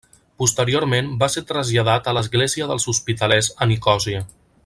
Posteriorment 0.43 1.11
va 1.23 1.27
ser 1.33 1.43
traslladat 1.51 2.09
a 2.09 2.15
l'Església 2.19 2.71
dels 2.73 2.89
Hospitalers 2.95 3.53
a 3.65 3.69
Nicòsia. 3.75 4.25